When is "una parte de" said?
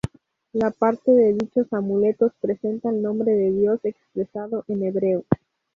0.53-1.33